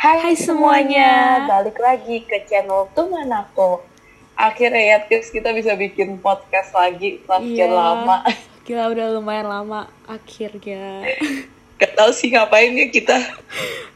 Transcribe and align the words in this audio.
Hai, 0.00 0.32
Hai 0.32 0.34
semuanya. 0.34 1.44
semuanya. 1.44 1.44
balik 1.44 1.76
lagi 1.76 2.24
ke 2.24 2.40
channel 2.48 2.88
Teman 2.96 3.28
Aku. 3.28 3.84
Akhirnya 4.32 4.80
ya, 4.80 4.98
Tis, 5.04 5.28
kita 5.28 5.52
bisa 5.52 5.76
bikin 5.76 6.16
podcast 6.16 6.72
lagi 6.72 7.20
setelah 7.20 7.40
sekian 7.44 7.68
Iya. 7.68 7.76
lama. 7.76 8.16
Gila 8.64 8.84
udah 8.88 9.06
lumayan 9.12 9.46
lama 9.46 9.80
akhirnya. 10.08 11.04
Gak 11.80 11.92
tau 11.92 12.08
sih 12.12 12.32
ngapain 12.32 12.72
ya 12.72 12.88
kita. 12.88 13.16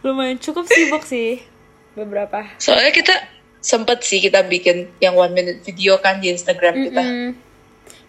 lumayan 0.05 0.37
cukup 0.37 0.69
sibuk 0.69 1.09
sih 1.09 1.41
beberapa. 1.97 2.53
Soalnya 2.61 2.93
kita 2.93 3.15
sempet 3.65 4.05
sih 4.05 4.21
kita 4.21 4.45
bikin 4.45 4.93
yang 5.01 5.17
one 5.17 5.33
minute 5.33 5.65
video 5.65 5.97
kan 5.97 6.21
di 6.21 6.29
Instagram 6.29 6.85
kita. 6.85 7.01
Mm-mm. 7.01 7.29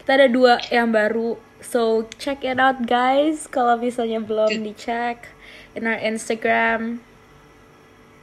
Kita 0.03 0.11
ada 0.19 0.27
dua 0.27 0.59
yang 0.67 0.91
baru. 0.91 1.39
So 1.63 2.11
check 2.19 2.43
it 2.43 2.59
out 2.59 2.83
guys 2.83 3.47
kalau 3.47 3.79
misalnya 3.79 4.19
belum 4.19 4.51
dicek 4.67 5.31
in 5.71 5.87
our 5.87 5.95
Instagram 5.95 6.99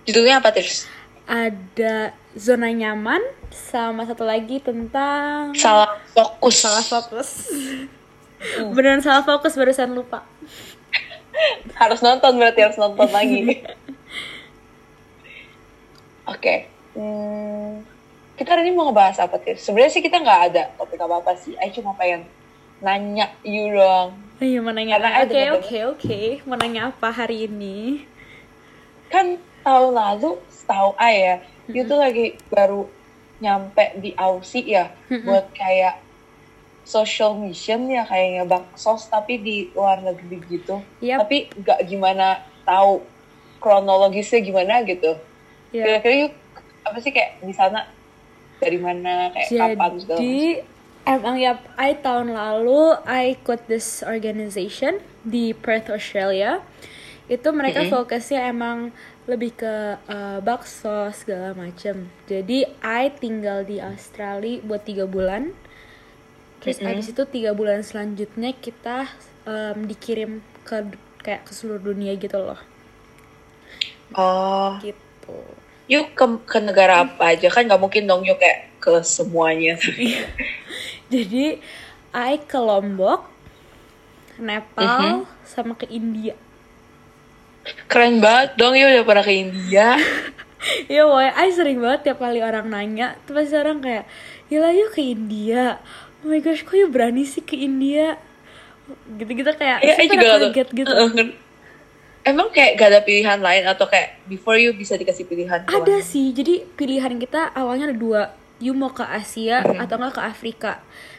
Judulnya 0.06 0.42
apa, 0.42 0.51
Tis? 0.51 0.91
ada 1.23 2.11
zona 2.34 2.74
nyaman 2.74 3.23
sama 3.52 4.02
satu 4.09 4.27
lagi 4.27 4.59
tentang 4.59 5.55
Salah 5.55 6.01
fokus. 6.11 6.61
salah 6.61 6.83
fokus. 6.83 7.47
Beneran 8.75 9.05
salah 9.05 9.23
fokus 9.23 9.55
barusan 9.55 9.95
lupa. 9.95 10.27
harus 11.80 12.02
nonton 12.02 12.37
berarti 12.37 12.61
harus 12.66 12.77
nonton 12.77 13.09
lagi. 13.09 13.62
Oke. 16.33 16.66
Hmm, 16.92 17.80
kita 18.37 18.53
hari 18.53 18.69
ini 18.69 18.77
mau 18.77 18.91
ngebahas 18.91 19.25
apa, 19.25 19.41
Tis? 19.41 19.64
Sebenarnya 19.64 19.92
sih 19.95 20.05
kita 20.05 20.20
nggak 20.20 20.41
ada 20.53 20.62
topik 20.77 21.00
apa-apa 21.00 21.39
sih. 21.39 21.56
Aku 21.56 21.80
cuma 21.80 21.95
pengen 21.95 22.27
nanya 22.83 23.30
you 23.47 23.70
doang. 23.70 24.19
Iya 24.42 24.59
mau 24.59 24.75
nanya 24.75 24.98
Oke 25.23 25.55
oke 25.55 25.78
oke 25.95 26.20
Mau 26.50 26.59
nanya 26.59 26.91
apa 26.91 27.14
hari 27.14 27.47
ini 27.47 28.03
kan 29.06 29.39
tahun 29.62 29.93
lalu 29.95 30.39
setahu 30.51 30.95
A 30.98 31.09
ya 31.11 31.34
you 31.70 31.86
tuh 31.86 31.98
lagi 31.98 32.36
baru 32.50 32.86
nyampe 33.42 33.98
di 33.98 34.14
Aussie 34.14 34.67
ya 34.67 34.91
buat 35.27 35.50
kayak 35.55 35.98
social 36.83 37.39
mission 37.39 37.86
ya 37.91 38.03
kayak 38.06 38.42
ngebaksos 38.42 39.06
tapi 39.06 39.39
di 39.39 39.56
luar 39.75 40.03
negeri 40.03 40.42
gitu 40.51 40.83
Yap. 41.03 41.27
tapi 41.27 41.51
nggak 41.55 41.81
gimana 41.86 42.42
tahu 42.67 43.03
kronologisnya 43.62 44.42
gimana 44.42 44.83
gitu 44.83 45.14
Ya. 45.73 45.89
kira-kira 45.89 46.14
yuk 46.29 46.34
apa 46.84 46.98
sih 47.01 47.17
kayak 47.17 47.41
di 47.41 47.55
sana 47.56 47.89
dari 48.61 48.77
mana 48.77 49.33
kayak 49.33 49.48
kapan 49.48 49.91
segala 49.97 50.20
macam. 50.20 50.20
Jadi 50.20 50.45
emang 51.08 51.36
ya 51.41 51.53
I 51.81 51.92
tahun 51.97 52.29
lalu 52.36 52.81
I 53.08 53.41
ikut 53.41 53.73
this 53.73 54.05
organization 54.05 55.01
di 55.25 55.56
Perth 55.56 55.89
Australia 55.89 56.61
itu 57.33 57.48
mereka 57.56 57.89
fokusnya 57.89 58.53
emang 58.53 58.92
lebih 59.27 59.55
ke 59.55 59.75
uh, 60.11 60.42
bakso 60.42 61.15
segala 61.15 61.55
macem. 61.55 62.11
Jadi 62.27 62.67
I 62.83 63.15
tinggal 63.15 63.62
di 63.62 63.79
Australia 63.79 64.59
buat 64.67 64.83
tiga 64.83 65.06
bulan. 65.06 65.55
Terus 66.62 66.79
abis 66.83 67.11
itu 67.11 67.23
tiga 67.27 67.55
bulan 67.55 67.83
selanjutnya 67.83 68.55
kita 68.55 69.11
um, 69.47 69.87
dikirim 69.87 70.42
ke 70.62 70.95
kayak 71.23 71.47
ke 71.47 71.53
seluruh 71.55 71.83
dunia 71.83 72.14
gitu 72.19 72.39
loh. 72.39 72.59
Oh. 74.14 74.79
Gitu. 74.83 75.39
Yuk 75.91 76.14
ke, 76.14 76.25
ke 76.47 76.59
negara 76.62 77.07
apa 77.07 77.34
aja? 77.34 77.51
Kan 77.51 77.67
nggak 77.67 77.83
mungkin 77.83 78.07
dong 78.07 78.23
yuk 78.27 78.39
kayak 78.39 78.70
ke 78.83 79.03
semuanya. 79.03 79.79
Jadi 81.12 81.59
I 82.12 82.34
ke 82.42 82.59
Lombok, 82.59 83.27
Nepal, 84.39 85.27
sama 85.47 85.79
ke 85.79 85.86
India. 85.91 86.34
Keren 87.86 88.18
banget 88.18 88.58
dong 88.58 88.74
yuk 88.74 88.91
udah 88.91 89.05
pernah 89.06 89.24
ke 89.24 89.34
India 89.34 89.96
Iya 90.86 91.10
woy, 91.10 91.27
I 91.27 91.50
sering 91.50 91.82
banget 91.82 92.06
tiap 92.06 92.22
kali 92.22 92.38
orang 92.38 92.70
nanya, 92.70 93.18
tuh 93.27 93.34
pasti 93.34 93.58
orang 93.58 93.82
kayak, 93.82 94.06
gila 94.46 94.70
yuk 94.70 94.95
ke 94.95 95.02
India. 95.02 95.83
Oh 96.22 96.30
my 96.30 96.39
gosh, 96.39 96.62
kok 96.62 96.78
yuk 96.78 96.95
berani 96.95 97.27
sih 97.27 97.42
ke 97.42 97.58
India? 97.58 98.14
Gitu-gitu 99.18 99.51
kayak, 99.58 99.83
Iya, 99.83 99.95
saya 99.98 100.06
juga 100.06 100.39
kaget 100.39 100.68
gitu. 100.70 100.92
Emang 102.22 102.55
kayak 102.55 102.78
gak 102.78 102.89
ada 102.95 103.01
pilihan 103.02 103.42
lain 103.42 103.67
atau 103.67 103.90
kayak 103.90 104.22
before 104.30 104.55
you 104.55 104.70
bisa 104.70 104.95
dikasih 104.95 105.27
pilihan? 105.27 105.67
Ada 105.67 105.98
mana? 105.98 106.06
sih, 106.06 106.30
jadi 106.30 106.62
pilihan 106.78 107.18
kita 107.18 107.51
awalnya 107.51 107.90
ada 107.90 107.98
dua. 107.98 108.22
You 108.62 108.78
mau 108.78 108.95
ke 108.95 109.02
Asia 109.02 109.67
atau 109.67 109.98
enggak 109.98 110.14
ke 110.14 110.22
Afrika. 110.22 110.72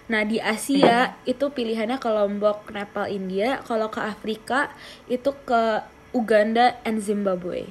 Nah 0.08 0.24
di 0.24 0.40
Asia 0.40 1.20
itu 1.28 1.52
pilihannya 1.52 2.00
ke 2.00 2.08
Lombok, 2.08 2.72
Nepal, 2.72 3.12
India. 3.12 3.60
Kalau 3.68 3.92
ke 3.92 4.00
Afrika 4.00 4.72
itu 5.12 5.36
ke 5.44 5.84
Uganda 6.14 6.78
and 6.82 7.02
Zimbabwe. 7.02 7.68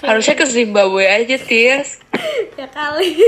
Harusnya 0.00 0.36
ke 0.36 0.46
Zimbabwe 0.46 1.02
aja, 1.02 1.34
Tis. 1.34 1.98
ya 2.60 2.68
kali. 2.68 3.18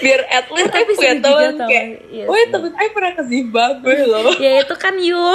Biar 0.00 0.20
at 0.26 0.50
least 0.50 0.68
Tapi 0.68 0.82
aku 0.82 0.92
punya 0.94 1.14
juga 1.16 1.24
temen 1.24 1.56
tau. 1.56 1.68
kayak, 1.68 1.86
Iya 2.10 2.24
woi 2.26 2.42
temen 2.48 2.72
aku 2.74 2.90
pernah 2.90 3.12
ke 3.14 3.24
Zimbabwe 3.24 3.94
loh. 4.12 4.28
ya 4.36 4.52
itu 4.60 4.74
kan 4.74 4.94
you. 4.98 5.16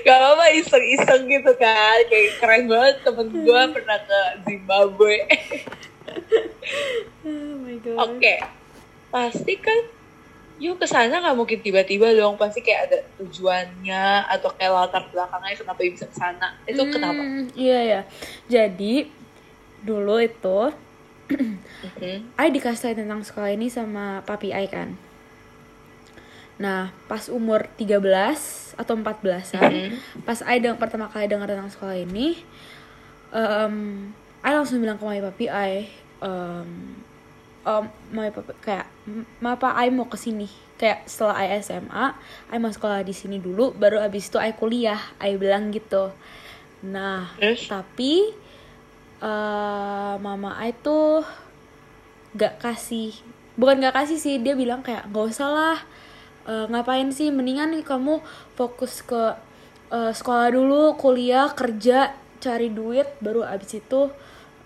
Gak 0.00 0.16
apa-apa 0.16 0.46
iseng-iseng 0.54 1.26
gitu 1.26 1.52
kan. 1.56 1.98
Kayak 2.06 2.28
keren 2.38 2.64
banget 2.64 2.96
temen 3.02 3.26
gue 3.28 3.62
pernah 3.70 3.98
ke 4.00 4.20
Zimbabwe. 4.46 5.14
oh 7.22 7.54
my 7.60 7.76
god. 7.78 7.96
Oke, 8.08 8.34
pasti 9.10 9.54
kan 9.56 9.80
yuk 10.60 10.76
ke 10.76 10.84
sana 10.84 11.24
nggak 11.24 11.36
mungkin 11.40 11.58
tiba-tiba 11.64 12.12
dong 12.12 12.36
pasti 12.36 12.60
kayak 12.60 12.92
ada 12.92 12.98
tujuannya 13.16 14.28
atau 14.28 14.52
kayak 14.52 14.72
latar 14.76 15.08
belakangnya 15.08 15.56
kenapa 15.56 15.80
bisa 15.80 16.04
ke 16.04 16.16
sana 16.20 16.52
itu 16.68 16.82
kenapa? 16.84 17.16
Hmm, 17.16 17.48
Iya 17.56 17.80
ya. 17.80 18.00
Jadi 18.44 19.08
dulu 19.80 20.20
itu 20.20 20.60
Mhm. 21.80 22.36
I 22.36 22.52
dikasih 22.52 22.92
tahu 22.92 22.94
tentang 23.00 23.24
sekolah 23.24 23.56
ini 23.56 23.72
sama 23.72 24.20
papi 24.28 24.52
I 24.52 24.68
kan. 24.68 25.00
Nah, 26.60 26.92
pas 27.08 27.32
umur 27.32 27.64
13 27.80 28.76
atau 28.76 28.92
14-an, 28.92 29.96
pas 30.28 30.38
I 30.44 30.60
deng 30.60 30.76
pertama 30.76 31.08
kali 31.08 31.24
dengar 31.24 31.48
tentang 31.48 31.72
sekolah 31.72 31.96
ini, 31.96 32.36
em 33.32 33.74
I 34.40 34.50
langsung 34.52 34.76
bilang 34.76 35.00
ke 35.00 35.04
mami 35.08 35.24
papi 35.24 35.48
I, 35.48 35.88
em 36.20 36.68
em, 37.66 37.84
mami 38.14 38.30
papi 38.32 38.52
kayak, 38.60 38.86
ma 39.42 39.56
apa 39.56 39.76
I 39.76 39.92
mau 39.92 40.08
ke 40.08 40.16
sini. 40.16 40.48
Kayak 40.80 41.04
setelah 41.08 41.36
I 41.44 41.60
SMA, 41.60 42.06
I 42.50 42.56
mau 42.56 42.72
sekolah 42.72 43.04
di 43.04 43.12
sini 43.12 43.36
dulu, 43.36 43.76
baru 43.76 44.00
abis 44.00 44.32
itu 44.32 44.38
I 44.40 44.56
kuliah. 44.56 45.00
I 45.20 45.36
bilang 45.36 45.68
gitu. 45.74 46.12
Nah, 46.86 47.28
Terus? 47.36 47.68
tapi 47.68 48.32
eh 49.20 50.14
mama 50.16 50.56
I 50.64 50.72
tuh 50.72 51.20
gak 52.32 52.56
kasih 52.62 53.12
bukan 53.60 53.84
gak 53.84 53.92
kasih 53.92 54.16
sih 54.16 54.40
dia 54.40 54.56
bilang 54.56 54.80
kayak 54.80 55.12
gak 55.12 55.26
usah 55.28 55.50
lah 55.52 55.78
Eh, 56.48 56.66
ngapain 56.72 57.12
sih 57.12 57.28
mendingan 57.28 57.76
kamu 57.84 58.24
fokus 58.56 59.04
ke 59.04 59.36
eh, 59.92 60.12
sekolah 60.16 60.48
dulu 60.50 60.96
kuliah 60.96 61.52
kerja 61.52 62.16
cari 62.40 62.72
duit 62.72 63.06
baru 63.20 63.44
abis 63.44 63.78
itu 63.84 64.08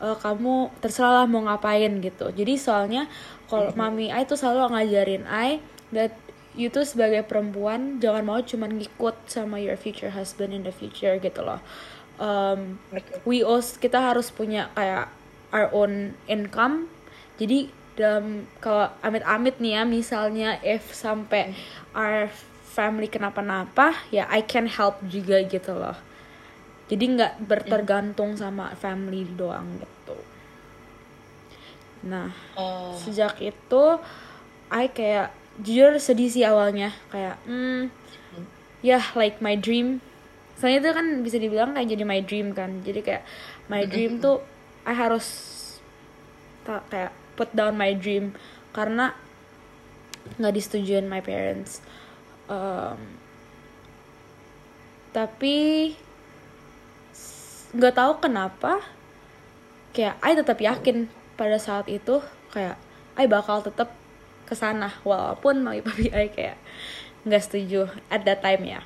eh, 0.00 0.16
kamu 0.18 0.74
terserah 0.82 1.22
lah 1.22 1.26
mau 1.26 1.44
ngapain 1.44 1.90
gitu. 2.00 2.30
Jadi 2.32 2.54
soalnya 2.58 3.06
kalau 3.50 3.70
mami 3.76 4.10
I 4.10 4.24
tuh 4.24 4.38
selalu 4.38 4.74
ngajarin 4.74 5.24
I 5.28 5.60
that 5.94 6.16
you 6.54 6.70
tuh 6.70 6.86
sebagai 6.86 7.26
perempuan 7.26 7.98
jangan 7.98 8.22
mau 8.22 8.38
cuman 8.38 8.78
ngikut 8.78 9.26
sama 9.26 9.58
your 9.58 9.78
future 9.78 10.14
husband 10.14 10.54
in 10.54 10.62
the 10.62 10.74
future 10.74 11.18
gitu 11.18 11.42
loh. 11.42 11.60
Um, 12.14 12.78
we 13.26 13.42
also 13.42 13.78
kita 13.82 13.98
harus 13.98 14.30
punya 14.30 14.70
kayak 14.78 15.10
our 15.50 15.66
own 15.74 16.14
income. 16.30 16.86
Jadi 17.38 17.70
dalam 17.94 18.46
kalau 18.58 18.90
amit-amit 19.02 19.58
nih 19.62 19.78
ya 19.78 19.82
misalnya 19.86 20.58
if 20.66 20.94
sampai 20.94 21.54
our 21.94 22.26
family 22.66 23.06
kenapa-napa 23.06 23.94
ya 24.10 24.26
I 24.26 24.42
can 24.42 24.66
help 24.66 24.98
juga 25.06 25.46
gitu 25.46 25.78
loh 25.78 25.94
jadi 26.84 27.04
nggak 27.16 27.32
bertergantung 27.48 28.36
sama 28.36 28.76
family 28.76 29.24
doang 29.36 29.80
gitu. 29.80 30.16
Nah 32.04 32.28
Oh. 32.54 32.92
sejak 32.92 33.40
itu 33.40 33.84
I 34.68 34.92
kayak 34.92 35.32
jujur 35.64 35.96
sedih 35.96 36.28
sih 36.28 36.44
awalnya. 36.44 36.92
Kayak 37.08 37.40
hmm 37.48 37.88
ya 38.84 39.00
like 39.16 39.40
my 39.40 39.56
dream. 39.56 40.04
Soalnya 40.60 40.84
itu 40.84 40.90
kan 40.92 41.06
bisa 41.24 41.36
dibilang 41.40 41.72
kayak 41.72 41.88
jadi 41.88 42.04
my 42.04 42.20
dream 42.20 42.52
kan. 42.52 42.84
Jadi 42.84 43.00
kayak 43.00 43.24
my 43.72 43.88
dream 43.88 44.20
tuh 44.20 44.44
I 44.84 44.92
harus 44.92 45.26
kayak 46.68 47.16
put 47.34 47.48
down 47.56 47.80
my 47.80 47.96
dream. 47.96 48.36
Karena 48.76 49.16
nggak 50.36 50.52
disetujuin 50.52 51.08
my 51.08 51.24
parents. 51.24 51.80
Um, 52.44 53.16
tapi 55.16 55.94
nggak 57.74 57.94
tahu 57.98 58.12
kenapa 58.22 58.78
kayak 59.90 60.14
I 60.22 60.38
tetap 60.38 60.58
yakin 60.62 61.10
pada 61.34 61.58
saat 61.58 61.90
itu 61.90 62.22
kayak 62.54 62.78
I 63.18 63.26
bakal 63.26 63.62
tetap 63.62 63.90
ke 64.46 64.54
sana 64.54 64.94
walaupun 65.02 65.62
mami 65.62 65.82
papi 65.86 66.10
I 66.14 66.30
kayak 66.30 66.58
nggak 67.26 67.42
setuju 67.42 67.90
at 68.08 68.22
that 68.22 68.40
time 68.40 68.62
ya 68.62 68.80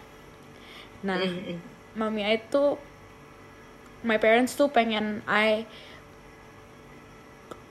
nah 1.05 1.21
Mm-mm. 1.21 1.61
mami 1.95 2.25
I 2.25 2.41
tuh 2.49 2.81
my 4.03 4.17
parents 4.17 4.55
tuh 4.55 4.71
pengen 4.71 5.21
I 5.27 5.69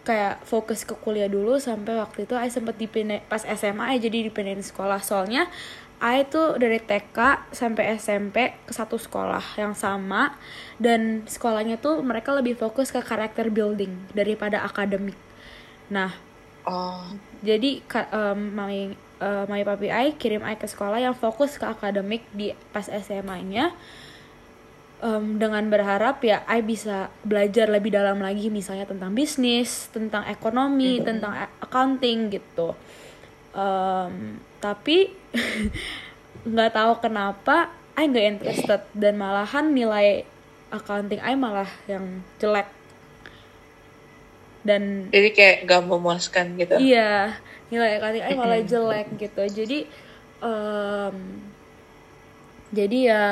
kayak 0.08 0.40
fokus 0.48 0.88
ke 0.88 0.96
kuliah 0.96 1.28
dulu 1.28 1.60
sampai 1.60 2.00
waktu 2.00 2.24
itu 2.24 2.36
I 2.40 2.48
sempet 2.48 2.80
dipindah 2.80 3.20
pas 3.28 3.44
SMA 3.44 3.96
I 3.96 3.98
jadi 4.00 4.32
dipindahin 4.32 4.64
sekolah 4.64 5.04
soalnya 5.04 5.52
I 5.98 6.30
tuh 6.30 6.62
dari 6.62 6.78
TK 6.78 7.50
sampai 7.50 7.98
SMP 7.98 8.54
ke 8.70 8.74
satu 8.74 9.02
sekolah 9.02 9.58
yang 9.58 9.74
sama 9.74 10.38
dan 10.78 11.26
sekolahnya 11.26 11.82
tuh 11.82 12.06
mereka 12.06 12.38
lebih 12.38 12.54
fokus 12.54 12.94
ke 12.94 13.02
karakter 13.02 13.50
building 13.50 14.14
daripada 14.14 14.62
akademik. 14.62 15.18
Nah, 15.90 16.14
Oh. 16.68 17.00
jadi 17.40 17.80
um, 18.12 18.52
mami 18.52 18.92
uh, 19.24 19.48
mami 19.48 19.64
papi 19.64 19.88
I 19.88 20.20
kirim 20.20 20.44
I 20.44 20.60
ke 20.60 20.68
sekolah 20.68 21.00
yang 21.00 21.16
fokus 21.16 21.56
ke 21.56 21.64
akademik 21.64 22.28
di 22.36 22.52
pas 22.76 22.84
SMA-nya 22.92 23.72
um, 25.02 25.38
dengan 25.38 25.64
berharap 25.70 26.22
ya 26.28 26.44
I 26.44 26.62
bisa 26.62 27.10
belajar 27.24 27.70
lebih 27.70 27.94
dalam 27.94 28.20
lagi 28.22 28.50
misalnya 28.50 28.84
tentang 28.84 29.14
bisnis, 29.14 29.90
tentang 29.94 30.26
ekonomi, 30.28 31.02
tentang 31.02 31.34
a- 31.34 31.56
accounting 31.62 32.36
gitu. 32.36 32.74
Um, 33.56 34.38
tapi 34.58 35.12
nggak 36.52 36.72
tahu 36.74 36.94
kenapa 37.04 37.72
I 37.98 38.06
nggak 38.10 38.28
interested 38.38 38.82
dan 38.94 39.18
malahan 39.18 39.74
nilai 39.74 40.24
accounting 40.70 41.22
I 41.24 41.34
malah 41.34 41.70
yang 41.90 42.22
jelek 42.38 42.70
dan 44.68 45.08
Jadi 45.16 45.30
kayak 45.32 45.58
gak 45.64 45.88
memuaskan 45.88 46.60
gitu. 46.60 46.76
Iya, 46.76 47.40
nilai 47.72 47.96
accounting 47.96 48.26
I 48.28 48.34
malah 48.36 48.60
jelek 48.68 49.08
gitu. 49.16 49.44
Jadi 49.48 49.88
em, 50.44 51.16
jadi 52.76 52.98
ya 53.00 53.24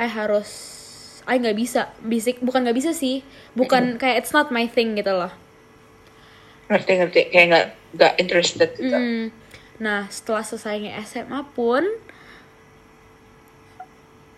I 0.00 0.08
harus 0.08 0.50
I 1.28 1.38
nggak 1.38 1.58
bisa 1.58 1.92
basic 2.02 2.42
bukan 2.42 2.66
nggak 2.66 2.78
bisa 2.78 2.90
sih 2.90 3.22
bukan 3.54 4.00
kayak 4.00 4.24
it's 4.26 4.34
not 4.34 4.50
my 4.50 4.66
thing 4.66 4.98
gitu 4.98 5.14
loh 5.14 5.30
Ngerti 6.66 6.92
ngerti 6.98 7.20
kayak 7.30 7.46
nggak 7.52 7.66
nggak 7.92 8.12
interested 8.16 8.68
gitu. 8.80 8.96
Mm. 8.96 9.24
Nah 9.82 10.06
setelah 10.16 10.44
selesainya 10.46 10.90
SMA 11.10 11.40
pun 11.56 11.82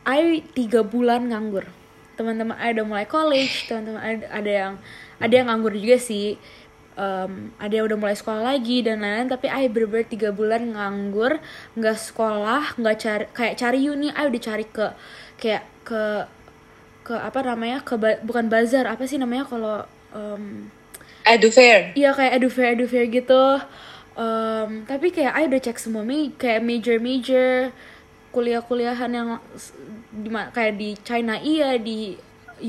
I 0.04 0.44
tiga 0.56 0.80
bulan 0.84 1.32
nganggur 1.32 1.64
teman-teman 2.16 2.56
I 2.60 2.68
udah 2.76 2.86
mulai 2.86 3.06
college 3.08 3.68
teman-teman 3.68 4.00
ada, 4.00 4.26
ada 4.38 4.50
yang 4.60 4.72
ada 5.22 5.32
yang 5.38 5.46
nganggur 5.50 5.74
juga 5.76 5.98
sih 6.00 6.28
Em, 6.94 7.50
ada 7.58 7.74
yang 7.74 7.90
udah 7.90 7.98
mulai 7.98 8.14
sekolah 8.14 8.54
lagi 8.54 8.78
dan 8.86 9.02
lain-lain 9.02 9.26
tapi 9.26 9.50
I 9.50 9.66
bener-bener 9.66 10.06
tiga 10.06 10.30
bulan 10.30 10.62
nganggur 10.78 11.42
nggak 11.74 11.98
sekolah 11.98 12.78
nggak 12.78 12.96
cari 13.02 13.24
kayak 13.34 13.54
cari 13.58 13.78
uni 13.90 14.14
I 14.14 14.22
udah 14.30 14.38
cari 14.38 14.62
ke 14.70 14.86
kayak 15.34 15.66
ke 15.82 16.02
ke 17.02 17.14
apa 17.18 17.40
namanya 17.42 17.82
ke 17.82 17.94
ba- 17.98 18.22
bukan 18.22 18.46
bazar 18.46 18.86
apa 18.86 19.10
sih 19.10 19.18
namanya 19.18 19.44
kalau 19.50 19.82
em, 20.14 20.70
Edu 21.26 21.50
fair. 21.50 21.80
Iya 21.98 22.10
kayak 22.16 22.32
edu 22.38 22.48
fair 22.56 22.68
edu 22.78 22.86
fair 22.92 23.06
gitu. 23.10 23.42
Em, 24.14 24.86
tapi 24.86 25.10
kayak 25.10 25.34
I 25.34 25.50
udah 25.50 25.58
cek 25.58 25.78
semua 25.82 26.06
kayak 26.38 26.62
major 26.62 27.02
major 27.02 27.74
kuliah-kuliahan 28.30 29.10
yang 29.10 29.28
di 30.10 30.30
kayak 30.30 30.74
di 30.78 30.94
China 31.02 31.34
iya, 31.38 31.74
di 31.78 32.14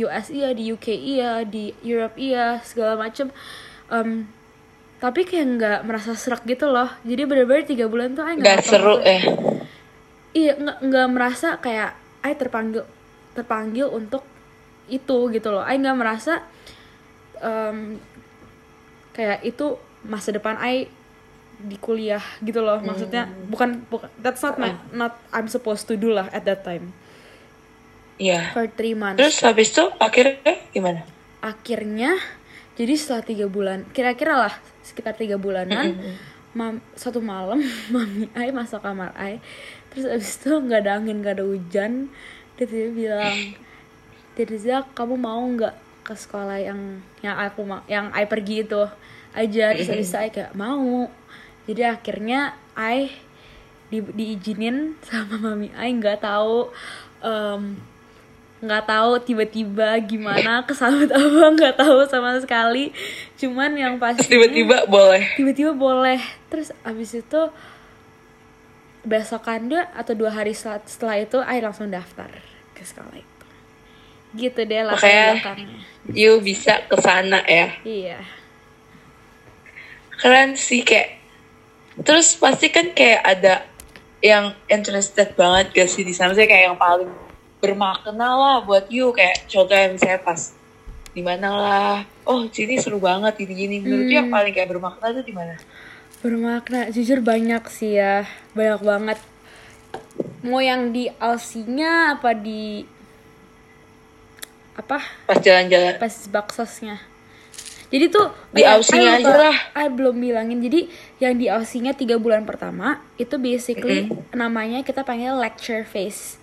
US 0.06 0.34
iya, 0.34 0.50
di 0.58 0.74
UK 0.74 0.88
iya, 0.94 1.46
di 1.46 1.70
Europe 1.86 2.18
iya, 2.18 2.62
segala 2.66 2.98
macem. 2.98 3.30
Em, 3.94 4.26
tapi 4.98 5.22
kayak 5.22 5.46
nggak 5.58 5.80
merasa 5.86 6.18
serak 6.18 6.42
gitu 6.50 6.66
loh. 6.66 6.90
Jadi 7.06 7.22
bener-bener 7.30 7.66
tiga 7.70 7.86
bulan 7.86 8.18
tuh 8.18 8.26
I 8.26 8.42
Gak 8.42 8.66
seru 8.66 8.98
ya. 9.06 9.22
Iya 10.34 10.54
nggak 10.58 10.78
nggak 10.82 11.08
merasa 11.14 11.48
kayak 11.62 11.94
I 12.26 12.34
terpanggil 12.34 12.84
terpanggil 13.38 13.86
untuk 13.94 14.26
itu 14.90 15.30
gitu 15.30 15.50
loh. 15.54 15.62
I 15.62 15.78
nggak 15.78 15.98
merasa 15.98 16.42
em, 17.38 18.02
kayak 19.14 19.46
itu 19.46 19.78
masa 20.06 20.34
depan 20.34 20.58
I 20.58 20.90
di 21.62 21.78
kuliah 21.80 22.24
gitu 22.44 22.60
loh. 22.60 22.80
Maksudnya 22.84 23.30
bukan 23.48 23.84
bukan 23.88 24.10
that's 24.20 24.44
not 24.44 24.60
my 24.60 24.76
not 24.92 25.16
I'm 25.32 25.48
supposed 25.48 25.88
to 25.88 25.96
do 25.96 26.12
lah 26.12 26.28
at 26.36 26.44
that 26.48 26.68
time. 26.68 26.92
Iya. 28.16 28.56
for 28.56 28.64
three 28.72 28.96
months. 28.96 29.20
Terus 29.20 29.44
habis 29.44 29.76
itu 29.76 29.84
akhirnya 30.00 30.56
gimana? 30.72 31.04
akhirnya 31.46 32.18
jadi 32.74 32.98
setelah 32.98 33.22
tiga 33.22 33.46
bulan 33.46 33.86
kira-kira 33.94 34.34
lah 34.34 34.54
sekitar 34.82 35.14
tiga 35.14 35.38
bulanan 35.38 35.94
mam, 36.58 36.82
satu 36.98 37.22
malam 37.22 37.62
mami 37.94 38.26
Ai 38.34 38.50
masuk 38.50 38.82
kamar 38.82 39.14
Ai 39.14 39.38
terus 39.94 40.10
abis 40.10 40.42
itu 40.42 40.58
nggak 40.58 40.82
ada 40.82 40.92
angin 40.98 41.22
nggak 41.22 41.38
ada 41.38 41.46
hujan 41.46 42.10
dia 42.58 42.66
tiba 42.66 42.90
bilang 42.90 43.38
Tirza 44.34 44.84
kamu 44.98 45.16
mau 45.22 45.46
nggak 45.46 45.76
ke 46.02 46.14
sekolah 46.18 46.58
yang 46.58 47.00
yang 47.22 47.38
aku 47.38 47.62
yang 47.86 48.10
Ai 48.10 48.26
pergi 48.26 48.66
itu 48.66 48.84
aja? 49.36 49.76
Terus 49.76 49.90
abis 49.92 50.10
itu 50.12 50.18
Ai 50.18 50.30
kayak 50.34 50.52
mau 50.58 51.08
jadi 51.66 51.94
akhirnya 51.94 52.54
Ai 52.74 53.10
di, 53.88 54.02
diizinin 54.04 54.98
sama 55.02 55.38
mami 55.40 55.70
Ai 55.72 55.92
nggak 55.92 56.20
tahu 56.20 56.70
em, 57.20 57.78
nggak 58.58 58.84
tahu 58.84 59.12
tiba-tiba 59.22 59.94
gimana 60.02 60.64
kesambut 60.64 61.12
apa 61.14 61.46
nggak 61.52 61.76
tahu 61.76 62.02
sama 62.06 62.36
sekali 62.38 62.90
cuman 63.36 63.72
yang 63.74 63.96
pasti 63.96 64.26
Tiba-tiba 64.28 64.86
boleh. 64.86 65.36
tiba-tiba 65.36 65.72
boleh 65.72 66.18
terus 66.48 66.74
abis 66.82 67.16
itu 67.16 67.42
besokannya 69.02 69.86
atau 69.94 70.18
dua 70.18 70.34
hari 70.34 70.52
setelah, 70.52 70.82
itu 71.16 71.38
I 71.40 71.62
langsung 71.62 71.94
daftar 71.94 72.26
ke 72.74 72.82
sekolah 72.82 73.14
itu 73.14 73.46
gitu 74.36 74.60
deh 74.62 74.82
Makanya- 74.84 75.40
belakangnya 75.40 75.80
You 76.06 76.38
bisa 76.38 76.86
ke 76.86 76.98
sana 76.98 77.42
ya. 77.42 77.70
iya 77.82 78.18
Keren 80.16 80.54
sih 80.56 80.82
kayak. 80.82 81.15
Terus 82.04 82.36
pasti 82.36 82.68
kan 82.68 82.92
kayak 82.92 83.22
ada 83.24 83.64
yang 84.20 84.52
interested 84.68 85.32
banget 85.40 85.72
gak 85.72 85.88
sih 85.88 86.04
di 86.04 86.12
sana? 86.12 86.36
Sih 86.36 86.44
kayak 86.44 86.74
yang 86.74 86.80
paling 86.80 87.08
bermakna 87.64 88.36
lah 88.36 88.58
buat 88.68 88.92
you. 88.92 89.16
Kayak 89.16 89.48
contohnya 89.48 89.88
misalnya 89.96 90.20
pas 90.20 90.52
di 91.16 91.22
mana 91.24 91.50
lah? 91.56 91.96
Oh 92.28 92.44
sini 92.52 92.76
seru 92.76 93.00
banget 93.00 93.40
gini 93.40 93.54
gini 93.56 93.76
menurut 93.80 94.12
you 94.12 94.20
yang 94.20 94.28
paling 94.28 94.52
kayak 94.52 94.68
bermakna 94.68 95.16
tuh 95.16 95.24
di 95.24 95.32
mana? 95.32 95.56
Bermakna 96.20 96.92
jujur 96.92 97.24
banyak 97.24 97.64
sih 97.72 97.96
ya. 97.96 98.28
Banyak 98.52 98.82
banget. 98.84 99.20
Mau 100.44 100.60
yang 100.60 100.92
di 100.92 101.08
LC-nya 101.08 102.20
apa 102.20 102.36
di 102.36 102.84
apa? 104.76 105.00
Pas 105.24 105.40
jalan-jalan. 105.40 105.96
Pas 105.96 106.16
baksosnya 106.28 107.15
jadi 107.96 108.12
tuh 108.12 108.28
Di 108.52 108.62
ya, 108.62 108.76
Aussie-nya 108.76 109.12
I 109.16 109.24
aja 109.24 109.34
lah. 109.40 109.58
I 109.72 109.88
belum 109.88 110.20
bilangin 110.20 110.60
jadi 110.60 110.92
yang 111.24 111.40
di 111.40 111.48
Aussie-nya 111.48 111.96
tiga 111.96 112.20
bulan 112.20 112.44
pertama 112.44 113.00
itu 113.16 113.40
basically 113.40 114.12
namanya 114.36 114.84
kita 114.84 115.08
panggil 115.08 115.40
lecture 115.40 115.88
phase 115.88 116.36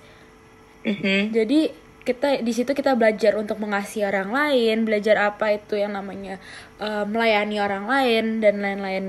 Mhm. 0.83 1.31
jadi 1.31 1.61
kita 2.03 2.43
di 2.43 2.51
situ 2.51 2.75
kita 2.75 2.99
belajar 2.99 3.39
untuk 3.39 3.63
mengasihi 3.63 4.03
orang 4.03 4.35
lain 4.35 4.83
belajar 4.83 5.31
apa 5.31 5.55
itu 5.55 5.79
yang 5.79 5.95
namanya 5.95 6.43
eh, 6.83 7.05
melayani 7.07 7.63
orang 7.63 7.87
lain 7.87 8.25
dan 8.41 8.59
lain-lain 8.59 9.07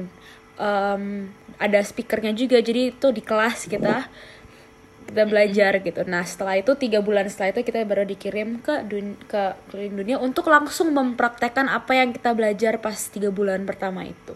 Em, 0.54 1.34
ada 1.58 1.82
speakernya 1.82 2.30
juga 2.38 2.62
jadi 2.62 2.94
itu 2.94 3.08
di 3.10 3.26
kelas 3.26 3.66
kita 3.66 4.06
kita 5.14 5.30
belajar 5.30 5.78
gitu. 5.86 6.02
Nah 6.10 6.26
setelah 6.26 6.58
itu 6.58 6.74
tiga 6.74 7.06
bulan 7.06 7.30
setelah 7.30 7.54
itu 7.54 7.62
kita 7.62 7.86
baru 7.86 8.02
dikirim 8.02 8.58
ke 8.66 8.82
dun 8.90 9.14
ke 9.30 9.54
keliling 9.70 9.96
dunia 10.02 10.18
untuk 10.18 10.50
langsung 10.50 10.90
mempraktekkan 10.90 11.70
apa 11.70 11.94
yang 11.94 12.10
kita 12.10 12.34
belajar 12.34 12.82
pas 12.82 12.98
tiga 13.14 13.30
bulan 13.30 13.62
pertama 13.70 14.02
itu. 14.10 14.34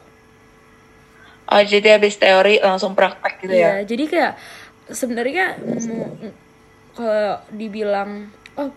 Oh 1.49 1.57
jadi 1.65 1.97
habis 1.97 2.21
teori 2.21 2.61
langsung 2.61 2.93
praktek 2.93 3.41
gitu 3.41 3.57
Iya, 3.57 3.81
ya 3.81 3.89
jadi 3.89 4.03
kayak 4.05 4.33
sebenarnya 4.93 5.57
kalau 6.93 7.41
dibilang 7.49 8.29
oh 8.61 8.69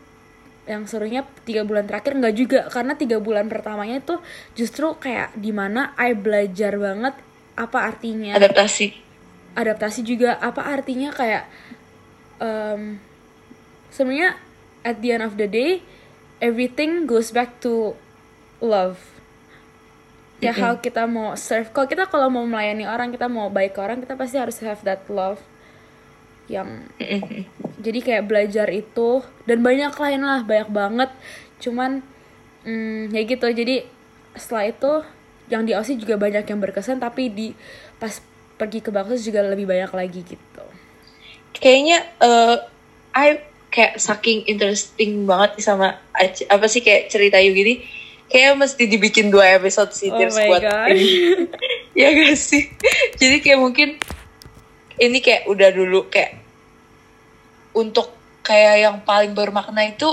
yang 0.65 0.87
serunya 0.87 1.27
tiga 1.45 1.69
bulan 1.69 1.85
terakhir 1.85 2.17
nggak 2.17 2.35
juga. 2.37 2.61
Karena 2.73 2.97
tiga 2.97 3.21
bulan 3.21 3.53
pertamanya 3.53 4.01
itu 4.01 4.17
justru 4.57 4.97
kayak 4.97 5.37
di 5.37 5.53
mana 5.53 5.93
I 6.01 6.17
belajar 6.17 6.81
banget 6.81 7.13
apa 7.61 7.79
artinya 7.93 8.41
adaptasi. 8.41 8.95
Adaptasi 9.59 10.01
juga. 10.07 10.39
Apa 10.39 10.65
artinya 10.65 11.11
kayak 11.11 11.51
em, 12.41 12.99
sebenarnya 13.93 14.41
at 14.83 14.99
the 15.05 15.13
end 15.13 15.25
of 15.25 15.37
the 15.37 15.47
day 15.47 15.85
everything 16.41 17.05
goes 17.05 17.31
back 17.31 17.61
to 17.61 17.95
love. 18.59 18.99
Kayak 20.41 20.57
how 20.57 20.75
kita 20.81 21.05
mau 21.05 21.37
serve. 21.37 21.69
Kalau 21.69 21.85
kita 21.85 22.09
kalau 22.09 22.33
mau 22.33 22.49
melayani 22.49 22.89
orang 22.89 23.13
kita 23.13 23.29
mau 23.29 23.53
baik 23.53 23.77
ke 23.77 23.81
orang 23.85 24.01
kita 24.01 24.17
pasti 24.17 24.41
harus 24.41 24.57
have 24.65 24.81
that 24.89 25.05
love 25.13 25.39
yang 26.49 26.89
jadi 27.85 28.01
kayak 28.01 28.25
belajar 28.25 28.67
itu. 28.73 29.21
Dan 29.45 29.61
banyak 29.61 29.93
lain 29.93 30.21
lah 30.25 30.41
banyak 30.41 30.73
banget. 30.73 31.11
Cuman 31.61 32.01
hmm, 32.65 33.13
ya 33.13 33.21
gitu. 33.29 33.47
Jadi 33.53 33.85
setelah 34.33 34.65
itu 34.73 34.93
yang 35.53 35.69
di 35.69 35.77
Aussie 35.77 36.01
juga 36.01 36.17
banyak 36.17 36.47
yang 36.47 36.61
berkesan 36.63 37.03
tapi 37.03 37.29
di 37.29 37.53
pas 37.99 38.23
pergi 38.57 38.81
ke 38.81 38.95
Baksos 38.95 39.27
juga 39.27 39.43
lebih 39.43 39.67
banyak 39.67 39.91
lagi 39.91 40.23
gitu 40.23 40.70
kayaknya 41.53 41.99
eh 42.19 42.57
I 43.11 43.29
kayak 43.71 43.99
saking 43.99 44.47
interesting 44.47 45.25
banget 45.25 45.63
sama 45.63 45.99
apa 46.47 46.67
sih 46.67 46.83
kayak 46.83 47.07
cerita 47.07 47.39
Yu 47.39 47.55
gini 47.55 47.83
kayak 48.27 48.55
mesti 48.55 48.87
dibikin 48.87 49.31
dua 49.31 49.59
episode 49.59 49.91
sih 49.91 50.11
Oh 50.11 50.19
Tears 50.19 50.39
buat 50.39 50.63
God. 50.63 50.91
ini 50.91 51.07
ya 52.01 52.15
gak 52.15 52.39
sih? 52.39 52.71
Jadi 53.19 53.43
kayak 53.43 53.59
mungkin 53.59 53.99
ini 54.97 55.19
kayak 55.19 55.51
udah 55.51 55.71
dulu 55.75 56.07
kayak 56.07 56.39
untuk 57.75 58.11
kayak 58.43 58.87
yang 58.87 58.97
paling 59.03 59.35
bermakna 59.35 59.87
itu 59.87 60.07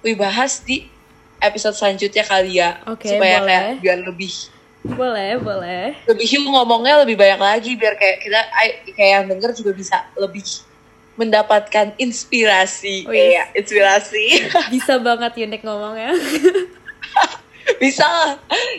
we 0.00 0.16
bahas 0.16 0.64
di 0.64 0.88
episode 1.38 1.76
selanjutnya 1.76 2.24
kali 2.24 2.58
ya. 2.58 2.80
Oke, 2.88 3.08
supaya 3.08 3.40
boleh. 3.40 3.48
kayak 3.48 3.80
biar 3.84 3.98
lebih 4.04 4.32
boleh 4.88 5.30
boleh. 5.36 5.86
lebih 6.06 6.26
ngomongnya 6.48 7.02
lebih 7.04 7.18
banyak 7.18 7.40
lagi 7.40 7.72
biar 7.76 7.98
kayak 7.98 8.16
kita 8.22 8.40
ay- 8.54 8.78
kayak 8.94 9.10
yang 9.20 9.24
denger 9.28 9.50
juga 9.52 9.72
bisa 9.74 9.96
lebih 10.16 10.44
mendapatkan 11.18 11.98
inspirasi. 11.98 13.04
Oh, 13.04 13.10
kayak 13.10 13.58
inspirasi. 13.58 14.46
Bisa 14.74 15.02
banget 15.02 15.34
unik 15.34 15.62
ngomongnya 15.66 16.14
bisa. 17.82 18.38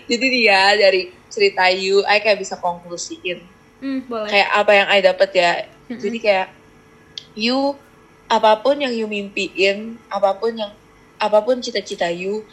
Jadi 0.09 0.27
dia 0.33 0.73
dari 0.73 1.13
cerita 1.29 1.69
Yu 1.69 2.01
I 2.09 2.19
kayak 2.25 2.41
bisa 2.41 2.57
konklusiin. 2.57 3.37
Hmm, 3.79 4.01
boleh. 4.09 4.27
Kayak 4.27 4.49
apa 4.49 4.71
yang 4.73 4.87
I 4.89 4.99
dapat 5.05 5.29
ya. 5.35 5.51
Jadi 5.93 6.17
kayak 6.17 6.47
you 7.37 7.77
apa 8.29 8.61
pun 8.61 8.81
yang 8.81 8.93
you 8.93 9.05
mimpiin 9.09 9.97
apa 10.09 10.37
pun 10.37 10.53
yang 10.53 10.73
apa 11.21 11.39
pun 11.41 11.61
cita-cita 11.61 12.09
you 12.09 12.45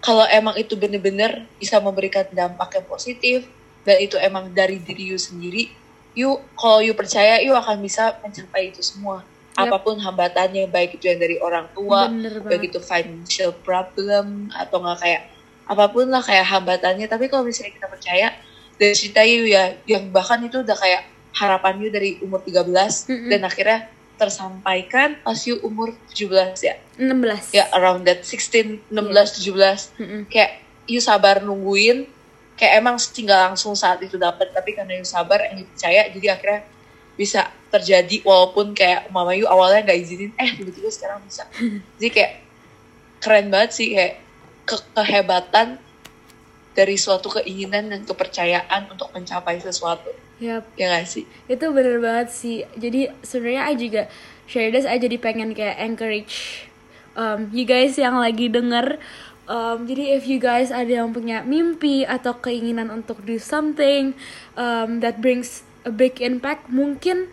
kalau 0.00 0.24
emang 0.32 0.56
itu 0.56 0.76
bener-bener 0.80 1.44
bisa 1.60 1.76
memberikan 1.76 2.24
dampak 2.32 2.80
yang 2.80 2.86
positif 2.88 3.38
dan 3.84 4.00
itu 4.00 4.16
emang 4.16 4.48
dari 4.52 4.80
diri 4.80 5.12
you 5.12 5.20
sendiri 5.20 5.68
you 6.14 6.38
kalau 6.58 6.82
you 6.82 6.92
percaya 6.94 7.38
you 7.42 7.54
akan 7.54 7.78
bisa 7.80 8.18
mencapai 8.22 8.70
itu 8.74 8.82
semua 8.82 9.22
Yap. 9.58 9.66
apa 9.66 9.76
pun 9.82 9.98
hambatannya 9.98 10.70
baik 10.70 10.96
itu 10.96 11.10
yang 11.10 11.20
dari 11.20 11.36
orang 11.42 11.66
tua 11.74 12.08
Bener 12.08 12.40
baik 12.40 12.64
banget. 12.64 12.70
itu 12.72 12.78
financial 12.80 13.50
problem 13.60 14.48
atau 14.54 14.80
nggak 14.80 14.98
kayak 15.02 15.22
apa 15.70 15.84
pun 15.90 16.06
lah 16.10 16.22
kayak 16.22 16.46
hambatannya 16.46 17.06
tapi 17.06 17.30
kalau 17.30 17.46
misalnya 17.46 17.74
kita 17.76 17.86
percaya 17.86 18.28
dari 18.80 18.94
cerita 18.96 19.22
you 19.22 19.46
ya 19.46 19.76
yang 19.84 20.08
bahkan 20.10 20.40
itu 20.42 20.64
udah 20.64 20.74
kayak 20.74 21.06
harapan 21.36 21.74
you 21.78 21.90
dari 21.92 22.18
umur 22.24 22.42
13 22.42 22.66
Mm-mm. 22.66 23.28
dan 23.30 23.40
akhirnya 23.46 23.78
tersampaikan 24.18 25.16
pas 25.22 25.38
you 25.46 25.60
umur 25.62 25.94
17 26.12 26.58
ya 26.60 26.74
16 26.98 27.56
ya 27.56 27.64
around 27.76 28.04
that 28.08 28.26
16 28.26 28.82
16 28.90 28.90
17 28.90 30.00
Mm-mm. 30.00 30.20
kayak 30.26 30.60
you 30.90 30.98
sabar 30.98 31.38
nungguin 31.40 32.10
kayak 32.60 32.84
emang 32.84 33.00
tinggal 33.00 33.48
langsung 33.48 33.72
saat 33.72 34.04
itu 34.04 34.20
dapat 34.20 34.52
tapi 34.52 34.76
karena 34.76 35.00
you 35.00 35.06
sabar 35.08 35.40
you 35.56 35.64
percaya 35.64 36.12
jadi 36.12 36.36
akhirnya 36.36 36.60
bisa 37.16 37.48
terjadi 37.72 38.20
walaupun 38.20 38.76
kayak 38.76 39.08
mama 39.08 39.32
you 39.32 39.48
awalnya 39.48 39.88
nggak 39.88 40.00
izinin 40.04 40.32
eh 40.36 40.52
tiba-tiba 40.60 40.92
sekarang 40.92 41.24
bisa. 41.24 41.48
Jadi 41.96 42.08
kayak 42.10 42.32
keren 43.20 43.46
banget 43.52 43.70
sih 43.76 43.92
kayak 43.92 44.14
ke- 44.68 44.88
kehebatan 44.96 45.76
dari 46.72 46.96
suatu 46.96 47.28
keinginan 47.28 47.92
dan 47.92 48.00
kepercayaan 48.08 48.88
untuk 48.88 49.12
mencapai 49.12 49.60
sesuatu. 49.60 50.10
Yap. 50.40 50.64
ya 50.72 50.88
gak 50.88 51.04
sih? 51.04 51.28
Itu 51.52 51.68
bener 51.76 52.00
banget 52.00 52.32
sih. 52.32 52.64
Jadi 52.72 53.12
sebenarnya 53.20 53.62
I 53.68 53.74
juga 53.76 54.02
share 54.48 54.72
this 54.72 54.88
I 54.88 54.96
jadi 54.96 55.20
pengen 55.20 55.52
kayak 55.52 55.76
encourage 55.76 56.64
um, 57.12 57.52
you 57.52 57.68
guys 57.68 57.92
yang 58.00 58.16
lagi 58.16 58.48
denger 58.48 58.96
um, 59.50 59.90
jadi 59.90 60.14
if 60.14 60.30
you 60.30 60.38
guys 60.38 60.70
ada 60.70 61.02
yang 61.02 61.10
punya 61.10 61.42
mimpi 61.42 62.06
atau 62.06 62.38
keinginan 62.38 62.88
untuk 62.94 63.26
do 63.26 63.34
something 63.42 64.14
um, 64.54 65.02
that 65.02 65.18
brings 65.18 65.66
a 65.82 65.90
big 65.90 66.22
impact 66.22 66.70
mungkin 66.70 67.26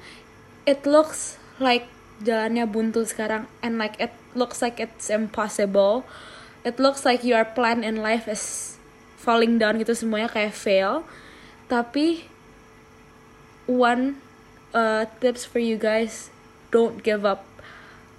it 0.66 0.84
looks 0.84 1.38
like 1.62 1.86
jalannya 2.22 2.66
buntu 2.66 3.06
sekarang 3.06 3.46
and 3.62 3.78
like 3.78 3.96
it 4.02 4.12
looks 4.36 4.62
like 4.62 4.84
it's 4.84 5.10
impossible. 5.10 6.04
It 6.68 6.78
looks 6.84 7.08
like 7.08 7.24
your 7.24 7.48
plan 7.48 7.86
in 7.88 8.04
life 8.04 8.28
is 8.28 8.76
falling 9.16 9.56
down 9.56 9.80
gitu 9.80 9.96
semuanya 9.96 10.28
kayak 10.28 10.52
fail. 10.52 11.08
Tapi 11.72 12.28
one 13.70 14.20
uh, 14.76 15.08
tips 15.24 15.48
for 15.48 15.64
you 15.64 15.80
guys 15.80 16.34
don't 16.70 17.00
give 17.00 17.24
up 17.24 17.47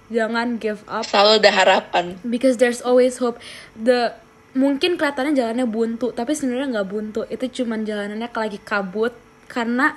jangan 0.09 0.57
give 0.57 0.81
up 0.89 1.05
selalu 1.05 1.41
ada 1.45 1.51
harapan 1.53 2.05
because 2.25 2.57
there's 2.57 2.81
always 2.81 3.21
hope 3.21 3.37
the 3.77 4.13
mungkin 4.57 4.97
kelihatannya 4.97 5.37
jalannya 5.37 5.65
buntu 5.69 6.09
tapi 6.11 6.33
sebenarnya 6.33 6.81
nggak 6.81 6.89
buntu 6.89 7.21
itu 7.29 7.61
cuman 7.61 7.85
jalanannya 7.85 8.29
lagi 8.33 8.59
kabut 8.65 9.13
karena 9.45 9.93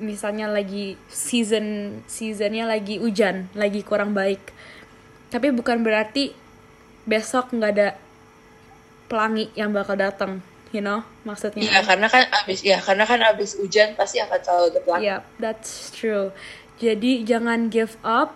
misalnya 0.00 0.50
lagi 0.50 0.98
season 1.06 2.00
seasonnya 2.08 2.66
lagi 2.66 2.98
hujan 2.98 3.52
lagi 3.54 3.84
kurang 3.84 4.16
baik 4.16 4.40
tapi 5.28 5.52
bukan 5.52 5.84
berarti 5.84 6.34
besok 7.04 7.52
nggak 7.52 7.72
ada 7.76 7.88
pelangi 9.06 9.52
yang 9.54 9.70
bakal 9.70 9.94
datang 9.94 10.40
you 10.74 10.82
know 10.82 11.06
maksudnya 11.22 11.62
Iya 11.62 11.80
karena 11.86 12.06
kan 12.10 12.24
abis 12.42 12.60
ya 12.66 12.82
karena 12.82 13.04
kan 13.06 13.20
abis 13.22 13.54
hujan 13.60 13.94
pasti 13.94 14.18
akan 14.18 14.40
selalu 14.42 14.64
ada 14.74 14.80
pelangi. 14.82 15.04
Yeah, 15.06 15.20
that's 15.38 15.94
true. 15.94 16.34
Jadi 16.82 17.22
jangan 17.22 17.70
give 17.70 17.94
up. 18.02 18.34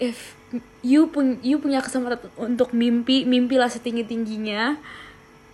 If 0.00 0.32
you 0.80 1.06
pun 1.06 1.38
you 1.44 1.60
punya 1.60 1.84
kesempatan 1.84 2.32
untuk 2.34 2.72
mimpi, 2.72 3.22
mimpilah 3.22 3.68
setinggi 3.68 4.02
tingginya 4.02 4.80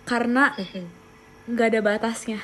karena 0.07 0.55
nggak 1.45 1.67
ada 1.75 1.79
batasnya. 1.83 2.39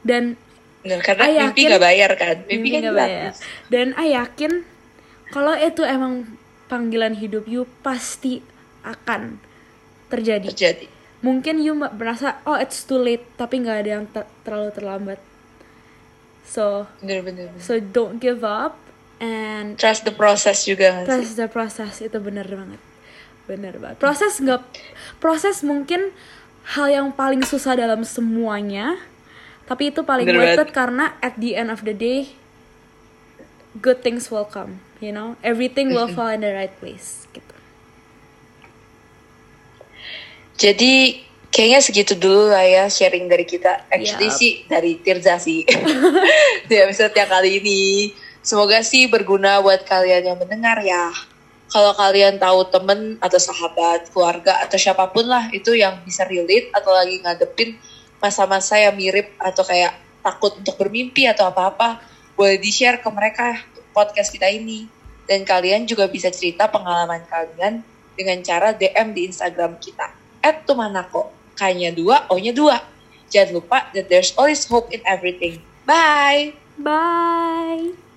Dan 0.00 0.38
Bener, 0.82 0.98
karena 0.98 1.22
I 1.22 1.32
mimpi 1.46 1.62
yakin- 1.62 1.72
gak 1.74 1.82
bayar 1.82 2.10
kan. 2.14 2.36
Mimpi, 2.46 2.54
mimpi 2.56 2.68
kan 2.70 2.80
nggak 2.80 2.96
bayar. 2.96 3.32
Dan 3.68 3.86
I 3.94 4.08
yakin 4.14 4.52
kalau 5.28 5.54
itu 5.54 5.82
emang 5.82 6.26
panggilan 6.66 7.14
hidup 7.14 7.46
you 7.46 7.66
pasti 7.82 8.42
akan 8.82 9.38
terjadi. 10.08 10.50
Terjadi. 10.50 10.86
Mungkin 11.22 11.62
you 11.62 11.78
merasa 11.78 12.42
oh 12.42 12.58
it's 12.58 12.82
too 12.82 12.98
late 12.98 13.22
tapi 13.34 13.62
nggak 13.62 13.78
ada 13.78 13.90
yang 13.94 14.06
ter- 14.10 14.26
terlalu 14.42 14.70
terlambat. 14.74 15.18
So 16.42 16.90
Bener-bener. 16.98 17.54
So 17.62 17.78
don't 17.78 18.18
give 18.18 18.42
up 18.42 18.81
and 19.22 19.78
Trust 19.78 20.02
the 20.02 20.10
process 20.10 20.66
juga 20.66 21.06
trust 21.06 21.38
the 21.38 21.46
process 21.46 22.02
itu 22.02 22.18
bener 22.18 22.44
banget, 22.50 22.82
bener 23.46 23.78
banget. 23.78 23.96
Proses 24.02 24.42
nggak, 24.42 24.66
proses 25.22 25.62
mungkin 25.62 26.10
hal 26.74 26.90
yang 26.90 27.08
paling 27.14 27.46
susah 27.46 27.78
dalam 27.78 28.02
semuanya, 28.02 28.98
tapi 29.70 29.94
itu 29.94 30.02
paling 30.02 30.26
Bener 30.26 30.58
worth 30.58 30.66
it 30.66 30.70
karena 30.74 31.14
at 31.22 31.38
the 31.38 31.54
end 31.54 31.70
of 31.70 31.86
the 31.86 31.94
day, 31.94 32.34
good 33.78 34.02
things 34.02 34.26
will 34.26 34.46
come, 34.46 34.82
you 34.98 35.14
know, 35.14 35.38
everything 35.46 35.94
will 35.94 36.10
fall 36.10 36.28
in 36.28 36.42
the 36.42 36.50
right 36.50 36.74
place. 36.82 37.30
Gitu. 37.30 37.54
Jadi 40.58 41.22
kayaknya 41.52 41.80
segitu 41.84 42.14
dulu 42.16 42.50
lah 42.50 42.64
ya 42.64 42.84
sharing 42.90 43.26
dari 43.26 43.46
kita. 43.46 43.86
Actually 43.92 44.30
Yap. 44.30 44.38
sih 44.38 44.52
dari 44.66 44.98
Tirza 44.98 45.36
sih. 45.38 45.62
Di 46.68 46.74
episode 46.80 47.14
yang 47.14 47.30
kali 47.30 47.58
ini. 47.58 47.82
Semoga 48.42 48.82
sih 48.82 49.06
berguna 49.06 49.62
buat 49.62 49.86
kalian 49.86 50.34
yang 50.34 50.38
mendengar 50.38 50.82
ya. 50.82 51.14
Kalau 51.70 51.94
kalian 51.94 52.36
tahu 52.36 52.68
temen 52.68 53.16
atau 53.22 53.38
sahabat, 53.38 54.10
keluarga 54.12 54.60
atau 54.60 54.76
siapa 54.76 55.08
pun 55.08 55.24
lah 55.24 55.48
itu 55.54 55.72
yang 55.72 56.02
bisa 56.04 56.26
relate 56.26 56.68
atau 56.74 56.92
lagi 56.92 57.22
ngadepin 57.22 57.78
masa-masa 58.20 58.76
yang 58.76 58.98
mirip 58.98 59.32
atau 59.40 59.64
kayak 59.64 59.96
takut 60.20 60.58
untuk 60.58 60.74
bermimpi 60.76 61.24
atau 61.30 61.48
apa-apa, 61.48 62.02
boleh 62.36 62.58
di-share 62.58 63.00
ke 63.00 63.08
mereka 63.08 63.62
podcast 63.94 64.34
kita 64.34 64.50
ini. 64.50 64.90
Dan 65.22 65.46
kalian 65.46 65.86
juga 65.86 66.10
bisa 66.10 66.28
cerita 66.34 66.66
pengalaman 66.66 67.22
kalian 67.30 67.80
dengan 68.18 68.38
cara 68.42 68.74
DM 68.74 69.14
di 69.14 69.30
Instagram 69.30 69.78
kita. 69.78 70.12
At 70.42 70.66
Tumanako. 70.66 71.30
K-nya 71.52 71.94
dua, 71.94 72.26
O-nya 72.32 72.50
dua. 72.50 72.80
Jangan 73.30 73.54
lupa 73.54 73.78
that 73.94 74.10
there's 74.10 74.34
always 74.34 74.66
hope 74.66 74.90
in 74.90 75.00
everything. 75.06 75.62
Bye! 75.86 76.58
Bye. 76.80 78.11